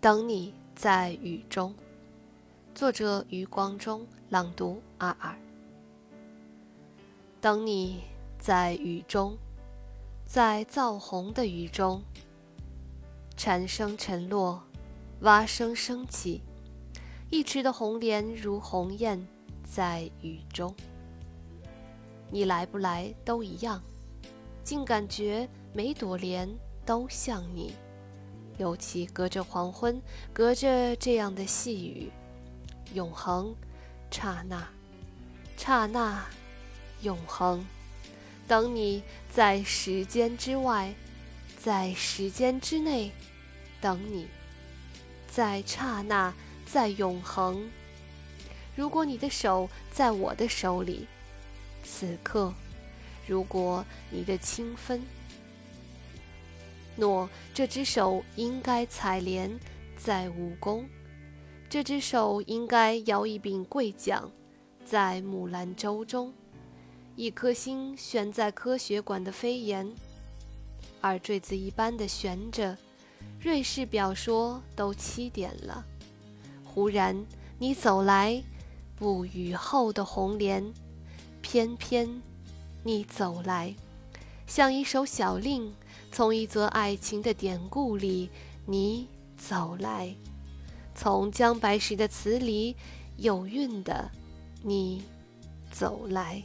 [0.00, 1.74] 等你在雨中，
[2.74, 5.36] 作者余光中，朗读二二。
[7.38, 8.00] 等你
[8.38, 9.36] 在雨中，
[10.24, 12.00] 在燥红的雨中，
[13.36, 14.62] 蝉声沉落，
[15.20, 16.40] 蛙声升起，
[17.28, 19.28] 一池的红莲如鸿雁
[19.62, 20.74] 在雨中。
[22.30, 23.82] 你来不来都一样，
[24.64, 26.48] 竟感觉每朵莲
[26.86, 27.74] 都像你。
[28.60, 29.98] 尤其隔着黄昏，
[30.34, 32.12] 隔着这样的细雨，
[32.92, 33.54] 永恒，
[34.10, 34.68] 刹那，
[35.56, 36.26] 刹那，
[37.00, 37.64] 永恒。
[38.46, 40.92] 等你在时间之外，
[41.56, 43.10] 在时间之内，
[43.80, 44.28] 等你，
[45.26, 46.34] 在刹那，
[46.66, 47.66] 在永恒。
[48.76, 51.06] 如果你的手在我的手里，
[51.82, 52.52] 此刻，
[53.26, 55.02] 如果你的清芬。
[57.00, 59.58] 诺，这只手应该采莲，
[59.96, 60.84] 在武功；
[61.68, 64.30] 这只手应该摇一柄桂桨，
[64.84, 66.32] 在木兰舟中。
[67.16, 69.92] 一颗心悬在科学馆的飞檐，
[71.02, 72.76] 耳坠子一般的悬着。
[73.40, 75.84] 瑞士表说都七点了。
[76.64, 77.16] 忽然
[77.58, 78.42] 你走来，
[78.94, 80.72] 不雨后的红莲，
[81.40, 82.22] 偏偏
[82.84, 83.74] 你走来，
[84.46, 85.74] 像一首小令。
[86.12, 88.28] 从一则爱情的典故里，
[88.66, 90.14] 你走来；
[90.94, 92.76] 从姜白石的词里，
[93.16, 94.10] 有韵的
[94.62, 95.02] 你
[95.70, 96.42] 走来。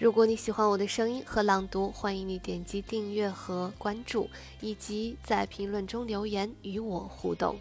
[0.00, 4.28] 如果你喜欢我的声音和朗读，欢迎你点击订阅和关注，
[4.60, 7.56] 以及在评论中留言与我互动。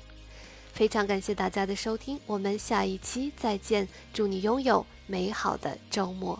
[0.77, 6.39] 非常感谢大家的收听，我们下一期再见，祝你拥有美好的周末。